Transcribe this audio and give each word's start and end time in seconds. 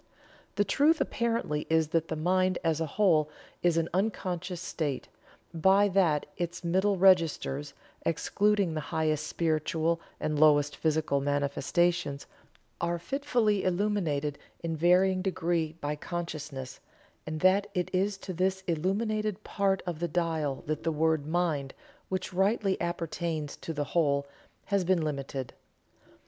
The 0.55 0.63
truth 0.63 0.99
apparently 0.99 1.67
is 1.69 1.89
that 1.89 2.07
the 2.07 2.15
mind 2.15 2.57
as 2.63 2.81
a 2.81 2.87
whole 2.87 3.29
is 3.61 3.77
an 3.77 3.87
unconscious 3.93 4.59
state, 4.59 5.07
by 5.53 5.89
that 5.89 6.25
its 6.37 6.63
middle 6.63 6.97
registers, 6.97 7.75
excluding 8.03 8.73
the 8.73 8.81
highest 8.81 9.27
spiritual 9.27 10.01
and 10.19 10.39
lowest 10.39 10.75
physical 10.75 11.21
manifestations, 11.21 12.25
are 12.81 12.97
fitfully 12.97 13.63
illuminated 13.63 14.39
in 14.63 14.75
varying 14.75 15.21
degree 15.21 15.73
by 15.73 15.95
consciousness; 15.95 16.79
and 17.27 17.41
that 17.41 17.67
it 17.75 17.91
is 17.93 18.17
to 18.17 18.33
this 18.33 18.63
illuminated 18.65 19.43
part 19.43 19.83
of 19.85 19.99
the 19.99 20.07
dial 20.07 20.63
that 20.65 20.81
the 20.81 20.91
word 20.91 21.27
"mind," 21.27 21.75
which 22.09 22.33
rightly 22.33 22.75
appertains 22.81 23.55
to 23.57 23.71
the 23.71 23.83
whole, 23.83 24.25
has 24.65 24.83
been 24.83 25.03
limited." 25.03 25.53